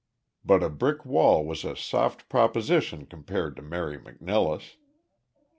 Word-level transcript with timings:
But 0.43 0.63
a 0.63 0.69
brick 0.69 1.05
wall 1.05 1.45
was 1.45 1.63
a 1.63 1.75
soft 1.75 2.27
proposition 2.27 3.05
compared 3.05 3.55
to 3.57 3.61
Mary 3.61 3.99
McNilless. 3.99 4.77